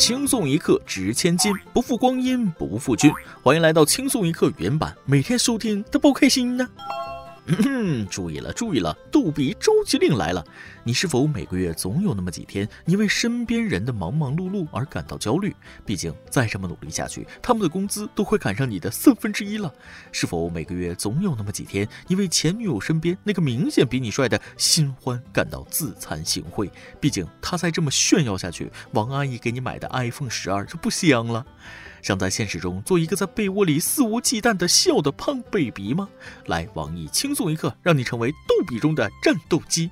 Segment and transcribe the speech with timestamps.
[0.00, 3.12] 轻松一刻值千金，不负光阴不负君。
[3.42, 6.66] 欢迎来到轻松一刻原版，每天收听都不开心呢。
[7.44, 10.42] 嗯哼注意了，注意了，杜比周杰令来了。
[10.82, 15.54] 你是否每个月总有那么几天，你为身边人的忙忙碌碌而感到焦虑？
[15.84, 19.72] 毕竟再这么努力下去，他们的工资都快赶上你的三分之一了。
[20.10, 26.70] 是否每个月总有那么几天，你为前女友身边那个明显比你帅的新欢感到自惭形秽？
[26.98, 31.44] 毕竟他再这么炫耀下去，王阿姨给你买的 iPhone 十二就不香了。
[32.02, 36.08] 想在现实中做一个在被窝里肆无忌惮的笑的胖 baby 吗？
[36.46, 39.90] 来，网易轻松一刻，让你成为逗比中的战斗机。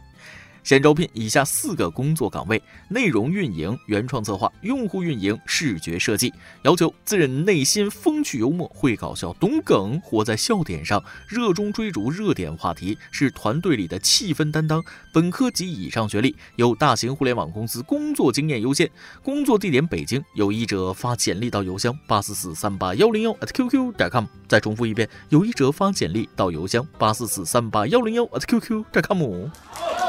[0.69, 6.31] 现招聘以下四个工作岗位：内容运营、原创策划、用户运营、视觉设计。
[6.61, 14.85] 要求自认内心风趣幽默，会搞笑，懂梗，活在笑点上，热衷追逐热点话题，是团队里的气氛担当。
[15.11, 18.91] 本科及以上学历，有大型互联网公司工作经验优先。
[19.23, 20.23] 工作地点北京。
[20.35, 24.27] 有意者发简历到邮箱八四四三八幺零幺 at @QQ 点 com。
[24.47, 30.08] 再重复一遍，有意者发简历到邮箱八四四三八幺零幺 at @QQ 点 com。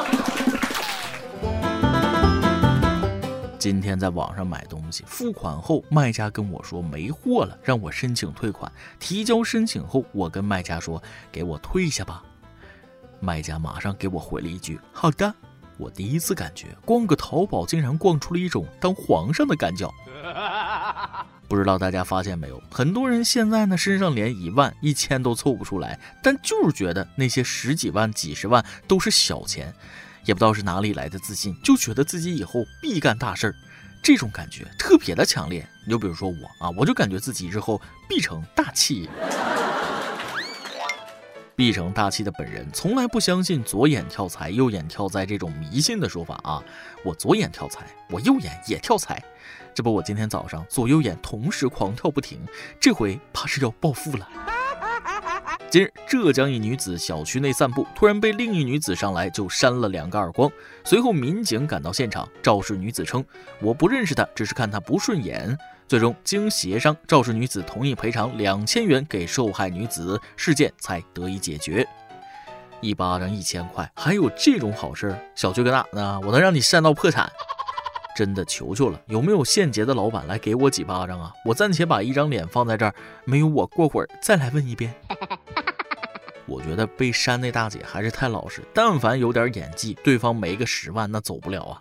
[3.60, 8.72] 今天在网上买东西，付款后卖家跟我说没货了，让我申请退款。
[9.00, 12.24] 提交申请后，我跟卖家说给我退下吧。
[13.20, 15.32] 卖家马上给我回了一句好的。
[15.78, 19.94] 我第一次感觉逛个淘宝竟然逛出了一种当皇上的感觉。
[21.50, 29.74] 不知道大家发现没有，很多人现在呢身上连一万、一千都凑不出来，但就是觉得那些十几万、几十万都是小钱。
[30.26, 33.56] 也不知道是哪里来的自信，就觉得自己以后必干大事儿，
[34.02, 35.68] 这种感觉特别的强烈。
[35.86, 39.10] 你就比如说我啊，我就感觉自己日后必成大器。
[41.56, 46.64] 必成大器的本人从来不相信左眼跳财，右眼跳灾这种迷信的说法啊。
[47.04, 49.22] 我左眼跳财，我右眼也跳财，
[49.74, 52.40] 这不我今天早上左右眼同时狂跳不停，
[52.80, 54.49] 这回怕是要暴富了。
[55.70, 60.52] 近日，浙江一女子小区内散步，突然被另一女子上来就扇了两个耳光。
[60.84, 63.24] 随后，民警赶到现场，肇事女子称
[63.62, 65.56] ：“我不认识她，只是看她不顺眼。”
[65.88, 71.88] 最终，经协商，肇事女子同意赔偿两千元给受害女子，事件才得以解决。
[72.82, 75.16] 一巴掌一千块，还有这种好事？
[75.36, 76.20] 小区搁哪呢？
[76.24, 77.32] 我能让你扇到破产？
[78.16, 81.32] 真的求求了，有没有现结的老板来给我几巴掌啊？
[81.46, 82.94] 我暂且把一张脸放在这儿，
[83.24, 84.94] 没有我过会儿再来问一遍。
[86.50, 91.78] 我觉得被扇那大姐还是太老实，但凡有点演技，对方没个十万那走不了啊。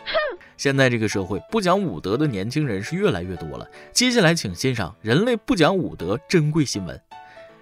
[0.58, 3.66] 现在这个社会不讲武德的年轻人是越来越多了。
[3.92, 7.00] 接下来请欣赏人类不讲武德珍贵新闻。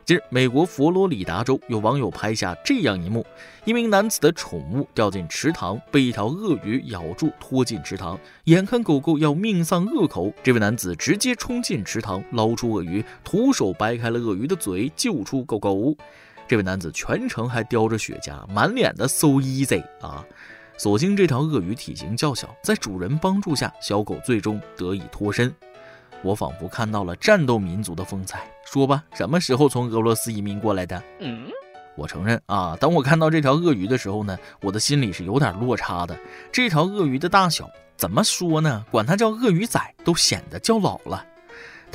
[0.05, 3.27] 近日，美国佛罗里达州有网友拍下这样一幕：
[3.65, 15.97] 一名男子的宠物掉进池塘，被一条鳄鱼咬住拖进池塘，眼看狗狗要命丧鳄口，这位男子直接冲进池塘，捞出鳄鱼，徒手掰开了鳄鱼的嘴，救出狗狗。
[16.48, 20.24] 这位男子全程还叼着雪茄，满脸的 so easy 啊！
[20.76, 25.52] 所幸这条鳄鱼体型较小，在主人帮助下，小狗最终得以脱身。
[26.22, 28.50] 我仿佛看到了战斗民族的风采。
[28.64, 31.02] 说吧，什么时候从俄罗斯移民过来的？
[31.20, 31.46] 嗯，
[31.96, 36.16] 我承认啊，当我看到这条鳄鱼的时候呢，我的心里是有点落差的。
[36.52, 38.84] 这条鳄鱼的大小，怎么说呢？
[38.90, 41.24] 管它叫鳄鱼仔，都显得较老了。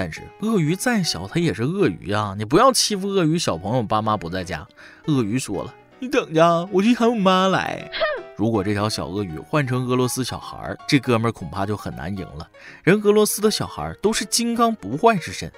[0.02, 2.34] 但是鳄鱼再小，它也是鳄鱼啊！
[2.36, 4.68] 你不要欺负鳄鱼小朋友，爸妈不在家。
[5.06, 7.88] 鳄鱼说了：“你等着，我去喊我妈来。”
[8.36, 12.50] 如果这条小鳄鱼换成俄罗斯小孩，这哥们恐怕就很难赢了。
[12.82, 15.52] 人俄罗斯的小孩都是金刚不坏之身。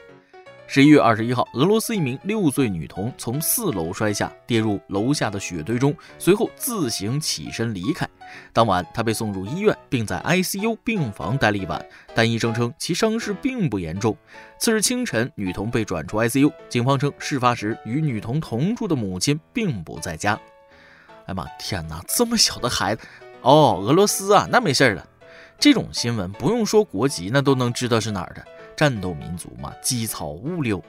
[0.68, 8.06] 十一月二十一号，俄罗斯一名六岁女童从四楼摔下，跌入楼下的雪堆中，随后自行起身离开。
[8.52, 11.84] 当晚，她被送入医院，并在 ICU 病房待了一晚，
[12.14, 14.16] 但医生称其伤势并不严重。
[14.60, 20.40] 次日清晨，女童被转出 ICU，警方称事发时与女童同住的母亲并不在家。
[21.26, 23.02] 哎妈，天哪，这么小的孩子，
[23.42, 25.08] 哦，俄罗斯啊，那没事了。
[25.58, 28.44] 这种新闻不用说国籍，那都能知道是哪儿的。
[28.76, 30.84] 战斗民族嘛，机草物溜。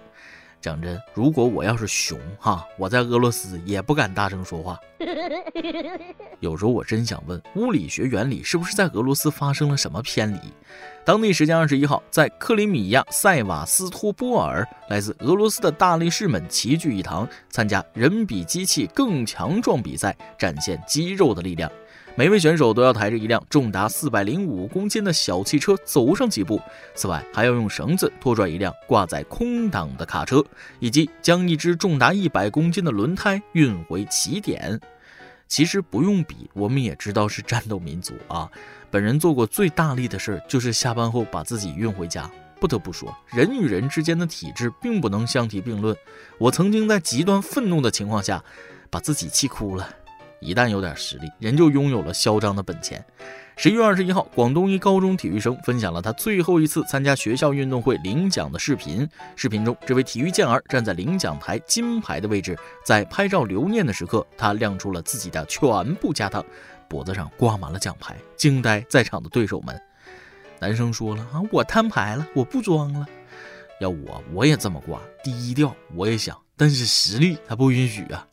[0.64, 4.80] 讲真，如果我要是熊哈，我在俄罗斯也不敢大声说话。
[6.40, 10.38] 有时候我真想问，物理学原理是不是在俄罗斯发生了什么偏离？
[11.04, 21.70] 当地时间二十一号，在克里米亚塞瓦斯托波尔，来自俄罗斯的大力士们齐聚一堂，参加人比机器更强壮比赛，展现肌肉的力量。
[22.16, 26.60] 每位选手都要抬着一辆重达四百零五公斤的小汽车走上几步，
[26.94, 30.44] 此外还要用绳子拖拽一辆挂在空挡的卡车，
[30.78, 34.80] 以及将一只重达一百公斤的轮胎运回起点。
[35.48, 38.48] 其实不用比，我们也知道是战斗民族啊。
[38.92, 42.30] 本人做过最大力的事儿，就是下班后把自己运回家。
[42.60, 45.94] 不得不说，人与人之间的体质并不能相提并论。
[46.38, 48.42] 我曾经在极端愤怒的情况下，
[48.88, 49.88] 把自己气哭了。
[50.44, 53.02] 一旦有点实力，人就拥有了嚣张的本钱。
[53.56, 59.08] 十一月二十一号，广东一高中体育生分享了他最后一次参加学校运动会领奖的视频。
[59.36, 66.44] 视频中，这位体育健儿站在领奖台金牌的位置，在拍照留念的时刻，他亮出了自己的全部家当，
[66.88, 69.80] 脖子上挂满了奖牌，惊呆在场的对手们。
[70.60, 73.06] 男生说了啊，我摊牌了，我不装了。
[73.80, 75.74] 要我，我也这么挂，低调。
[75.94, 78.26] 我也想，但是实力他不允许啊。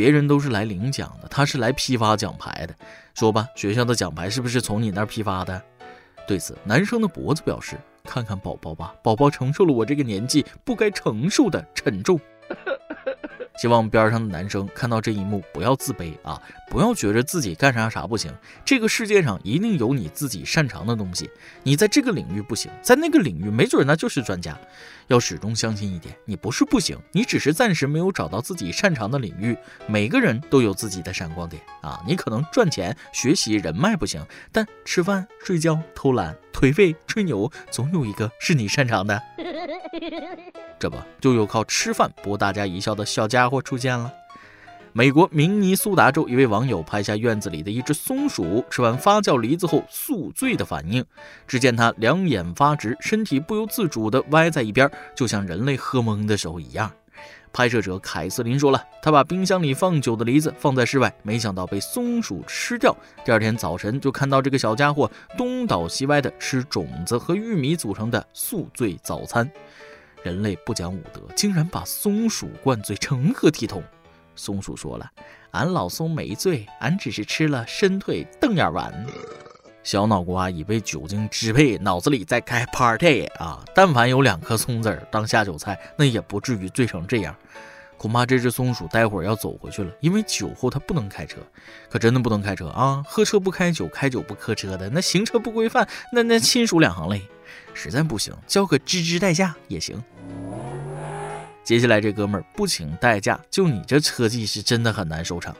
[0.00, 2.74] 别人都是来领奖的，他是来批发奖牌的。
[3.14, 5.62] 说吧，学校的奖牌是不是从你那批发的？
[6.26, 7.76] 对此，男生的脖子表示
[8.08, 12.18] ：“看看宝宝吧，宝宝承受了我这个年纪不该承受的沉重。”
[13.60, 16.40] 希望边上的男生看到这一幕不要自卑啊，
[16.70, 18.32] 不要觉得自己干啥啥不行。
[18.64, 21.28] 这个世界上一定有你自己擅长的东西，
[21.62, 24.58] 你在这个领域不行，在那个领域没准那就是专家。
[25.08, 29.54] 要始终相信一点，你不是不行，你只是暂时没有找到自己擅长的领域。
[29.86, 32.00] 每个人都有自己的闪光点啊！
[32.06, 39.20] 你可能赚钱、学习、人脉不行，但吃饭、睡觉、偷懒、颓废、吹牛，总有一个是你擅长的。
[40.78, 44.12] 这不就有靠吃饭博大家一笑的小家伙出现了？
[44.92, 51.04] 美国明尼苏达州一位网友拍下院子里的一只松鼠吃完发酵梨子后宿醉的反应。
[51.46, 56.90] 只见它两眼发直，身体不由自主的歪在一边，就像人类喝懵的时候一样。
[57.52, 62.96] 拍摄者凯瑟琳说了，他把冰箱里放久的梨子放在室外，没想到被松鼠吃掉。
[63.24, 69.50] 第二天早晨就看到这个小家伙东倒西歪地吃种子和玉米组成的宿醉早餐。
[70.22, 73.82] 人类不讲武德，竟然把松鼠灌醉，成何体统？
[74.36, 75.10] 松鼠说了
[75.50, 78.94] ：“俺老松没醉，俺只是吃了伸腿瞪眼丸。”
[79.82, 83.64] 小脑瓜已被酒精支配，脑子里在开 party 啊！
[83.74, 87.34] 但凡有两颗松子当下酒菜，那也不至于醉成这样。
[87.96, 91.38] 恐怕这只松鼠待会儿要走回去了，因为酒后它不能开车，
[91.88, 93.02] 可真的不能开车啊！
[93.06, 97.22] 喝车不开酒，开酒不磕车的，那行车不规范，那那亲属两行泪。
[97.74, 100.02] 实在不行，叫个吱吱代驾也行。
[101.62, 105.54] 接下来这哥们儿不请代驾，就你这车技是真的很难收场。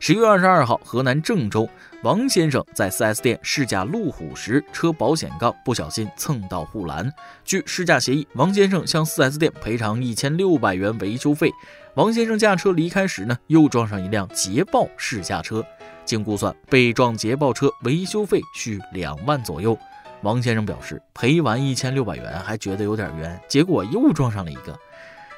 [0.00, 1.68] 十月二十二号，河南郑州，
[2.02, 7.12] 王先生在 4S 店试驾路虎时，车保险杠不小心蹭到护栏。
[7.44, 11.50] 据试驾协议，王先生向 4S 店赔偿一千六百元维修费。
[11.94, 15.64] 王先生驾车离开时呢，又撞上一辆捷豹试驾车。
[16.04, 19.76] 经估算，被撞捷豹车维修费需两万左右。
[20.22, 24.78] 王先生表示，赔完一千六百元还觉得有点冤，结果又撞上了一个。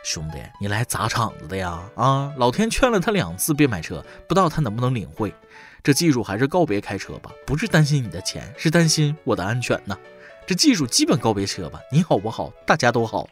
[0.02, 1.81] 兄弟，你来砸场子的呀？
[1.94, 5.32] 啊，老天劝了他两次别买车，不知道他能不能领会。
[5.82, 9.97] 这技术还是告别开车吧，不是担心你的钱，是担心我的安全呢。
[10.47, 13.29] 这技术基本告别车吧，你好我好，大家都好。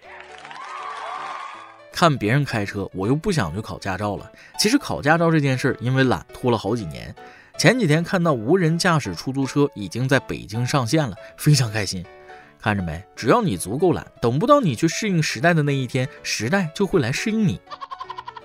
[1.90, 4.30] 看别人开车，我又不想去考驾照了。
[4.58, 7.14] 其实考驾照这件事，因为懒拖了好几年。
[7.58, 12.04] 前几天看到无人驾驶出租车已经在北京上线了，非常开心。
[12.60, 17.60] 看着没，只要你足够懒，等不到你去适应时代的那一天，时代就会来适应你。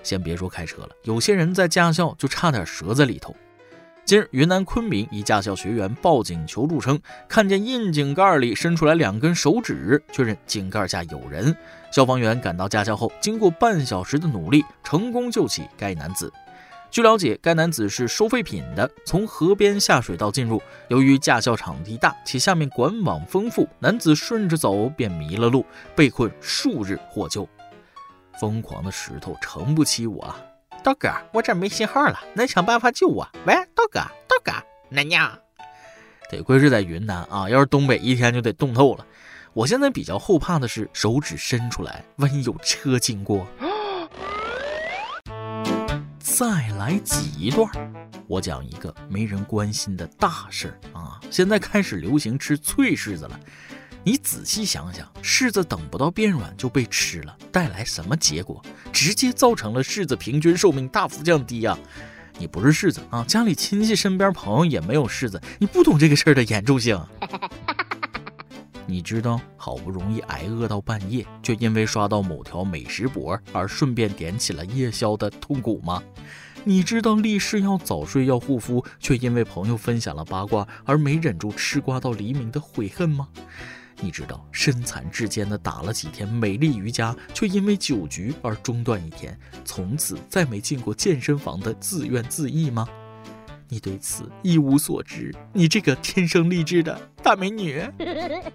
[0.03, 3.35] 先别说开车了，有些人在驾校就差点折在里头。
[4.05, 11.55] 今日，云南昆明一驾校学员报警求助称，看见窨井盖里伸出来两根手指，确认井盖下有人。
[11.89, 16.31] 消防员赶到驾校后，经过半小时的努力，成功救起该男子。
[16.93, 20.61] 据了解，该男子是收废品的，从河边下水道进入。
[20.89, 27.49] 由于驾校场地大，且下面管网丰富，男子顺着走便迷了路，被困数日获救。
[28.39, 30.35] 疯狂的石头诚不起我，
[30.83, 33.27] 刀哥，我这没信号了，能想办法救我？
[33.47, 34.51] 喂，刀哥，刀哥，
[34.89, 35.35] 奶娘，
[36.29, 39.03] 得亏是在云南啊，要是东北，一天就得冻透了。
[39.53, 43.47] 我现在比较后怕的是手指伸出来，万一有车经过。
[46.43, 47.71] 再来几段，
[48.27, 51.17] 我讲一个没人关心的大事儿啊！
[51.31, 53.39] 现在开始流行吃脆柿子了，
[54.03, 58.61] 你仔细想想，柿子等不到变软就被吃了，带来什么结果？
[58.91, 61.79] 直接造成了柿子平均寿命大幅降低啊！
[62.37, 67.01] 你不是柿子啊，家里亲戚身边朋友也没有柿子，你不懂这个事儿的严重性。
[68.93, 76.03] 你知道好不容易挨饿到半夜，却因为刷到某条美食博而顺便点起了夜宵的痛苦吗？
[76.63, 83.27] 你知道立誓要早睡要护肤，却因为朋友分享了八卦而没忍住吃瓜到黎明的悔恨吗？
[83.99, 89.35] 你知道身残志坚的打了几天美丽瑜伽，却因为酒局而中断一天，
[89.65, 92.87] 从此再没进过健身房的自怨自艾吗？
[93.69, 97.83] 你对此一无所知，你这个天生丽质的大美女。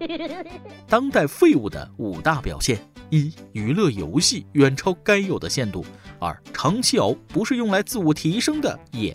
[0.87, 5.83] 当代废物的五大表现：一、娱乐游戏远超该有的限度；
[6.19, 9.13] 二、长期熬不是用来自我提升的夜；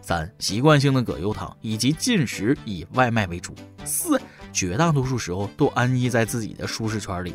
[0.00, 3.52] 三、习惯性的葛优躺以及进食以外卖为主；
[3.84, 4.20] 四、
[4.52, 7.32] 绝大多数时候都安逸在自己的舒适圈里；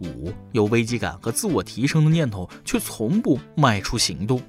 [0.00, 4.42] 五、有危机感和自我提升的念头，却从不迈出行动。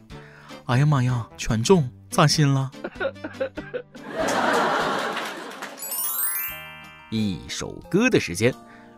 [0.66, 1.90] 哎呀妈呀，全中！
[2.10, 2.72] 扎心了。
[7.12, 8.54] 一首歌的时间，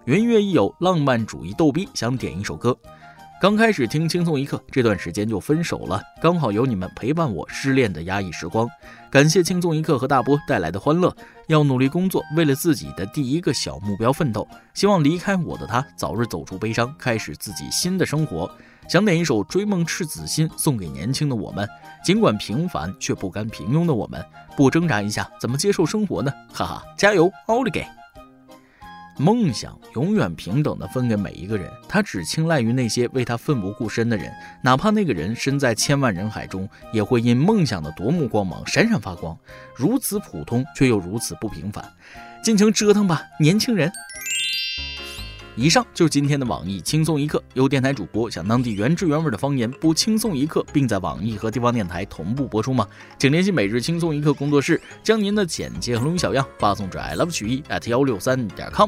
[0.06, 2.76] 云月一有浪漫主义逗逼，想点一首歌。
[3.40, 8.68] 刚开始听轻松一刻，这段时间就分手了，刚好有你们陪伴我失恋的压抑时光。
[9.12, 11.16] 感谢轻松一刻和大波带来的欢乐，
[11.46, 14.48] 要努力工作，为了自己的第一个小目标奋斗。
[14.74, 18.50] 希望离开我的他早日走出悲伤，开始自己新的生活。
[18.90, 21.70] 想点一首《追梦赤子心》送给年轻的我们，
[22.04, 24.26] 尽管平凡却不甘平庸的我们，
[24.56, 26.32] 不挣扎一下怎么接受生活呢？
[26.52, 27.86] 哈哈，加油，奥利给！
[29.18, 34.32] 梦想永远平等的分给每一个人，他只青睐于那些为他奋不顾身的人，
[34.62, 39.36] 哪怕那个人身在千万人海中，也会因梦想的夺目光芒闪闪发光。
[39.76, 41.84] 如此普通，却又如此不平凡，
[42.44, 43.92] 尽情折腾吧，年轻人！
[45.56, 47.44] 以上就是今天的网易轻松一刻。
[47.56, 52.88] 有电台主播想当地原汁原味的方言播轻松一刻，并在网易和地方电台同步播出吗？
[53.18, 58.88] 请联系每日轻松一刻工作室，将您的简介和录音小样发送至 i love 曲艺 at 幺六三点 com。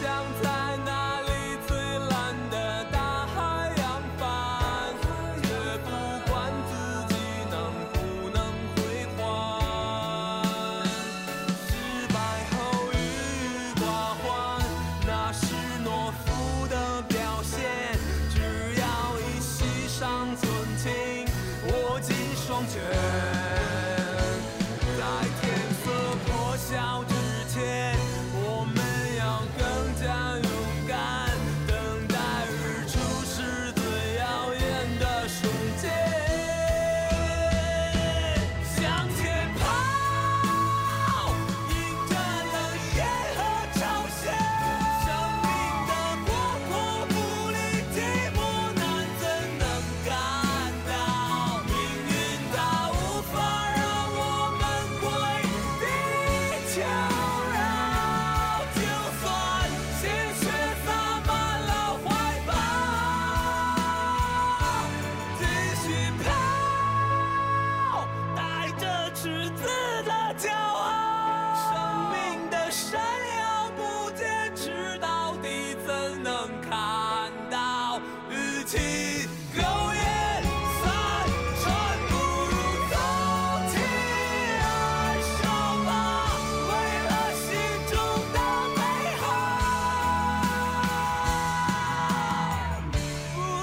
[0.00, 0.59] 想在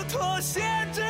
[0.08, 1.07] 妥协。